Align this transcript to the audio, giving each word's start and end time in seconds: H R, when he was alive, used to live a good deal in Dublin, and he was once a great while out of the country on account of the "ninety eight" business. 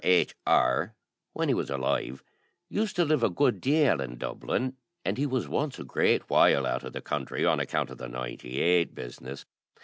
H 0.03 0.33
R, 0.47 0.95
when 1.33 1.47
he 1.47 1.53
was 1.53 1.69
alive, 1.69 2.23
used 2.67 2.95
to 2.95 3.05
live 3.05 3.21
a 3.21 3.29
good 3.29 3.61
deal 3.61 4.01
in 4.01 4.17
Dublin, 4.17 4.75
and 5.05 5.15
he 5.19 5.27
was 5.27 5.47
once 5.47 5.77
a 5.77 5.83
great 5.83 6.27
while 6.27 6.65
out 6.65 6.83
of 6.83 6.93
the 6.93 7.01
country 7.01 7.45
on 7.45 7.59
account 7.59 7.91
of 7.91 7.99
the 7.99 8.09
"ninety 8.09 8.59
eight" 8.59 8.95
business. 8.95 9.45